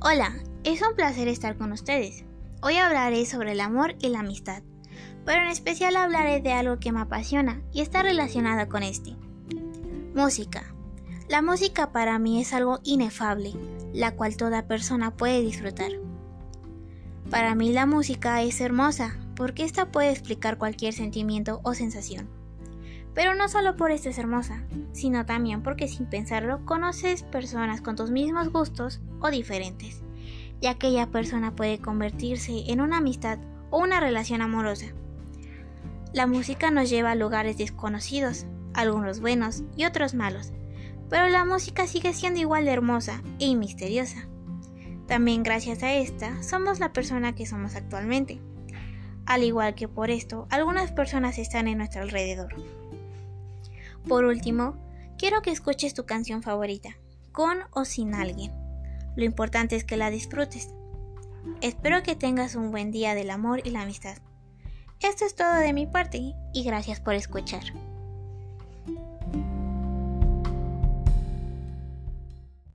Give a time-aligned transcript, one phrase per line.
[0.00, 0.32] Hola,
[0.62, 2.24] es un placer estar con ustedes.
[2.62, 4.62] Hoy hablaré sobre el amor y la amistad,
[5.24, 9.16] pero en especial hablaré de algo que me apasiona y está relacionada con este.
[10.14, 10.72] Música.
[11.28, 13.54] La música para mí es algo inefable,
[13.92, 15.90] la cual toda persona puede disfrutar.
[17.28, 22.28] Para mí la música es hermosa, porque esta puede explicar cualquier sentimiento o sensación.
[23.14, 27.96] Pero no solo por esto es hermosa, sino también porque sin pensarlo conoces personas con
[27.96, 30.02] tus mismos gustos o diferentes,
[30.60, 33.38] y aquella persona puede convertirse en una amistad
[33.70, 34.86] o una relación amorosa.
[36.12, 40.52] La música nos lleva a lugares desconocidos, algunos buenos y otros malos,
[41.10, 44.26] pero la música sigue siendo igual de hermosa y misteriosa.
[45.06, 48.40] También gracias a esta somos la persona que somos actualmente.
[49.26, 52.54] Al igual que por esto, algunas personas están en nuestro alrededor.
[54.08, 54.74] Por último,
[55.18, 56.96] quiero que escuches tu canción favorita,
[57.30, 58.52] con o sin alguien.
[59.16, 60.74] Lo importante es que la disfrutes.
[61.60, 64.16] Espero que tengas un buen día del amor y la amistad.
[65.00, 67.64] Esto es todo de mi parte y gracias por escuchar.